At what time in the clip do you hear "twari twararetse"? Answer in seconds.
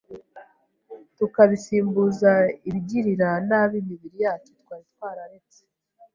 4.61-5.61